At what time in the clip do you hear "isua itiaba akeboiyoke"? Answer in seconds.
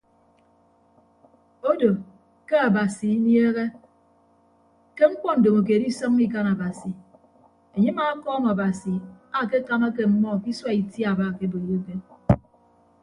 10.53-11.95